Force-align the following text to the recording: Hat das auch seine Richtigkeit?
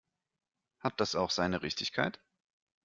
Hat 0.79 0.99
das 0.99 1.13
auch 1.13 1.29
seine 1.29 1.61
Richtigkeit? 1.61 2.19